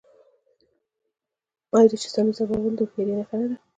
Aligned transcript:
آیا 1.75 1.87
د 1.91 1.93
چیستانونو 2.01 2.35
ځوابول 2.37 2.73
د 2.75 2.79
هوښیارۍ 2.81 3.13
نښه 3.19 3.35
نه 3.41 3.47
ده؟ 3.49 3.57